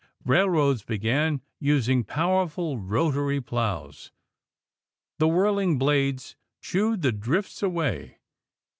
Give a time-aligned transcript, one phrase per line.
[0.25, 4.11] Railroads began using powerful rotary plows.
[5.19, 8.17] The whirling blades chewed the drifts away.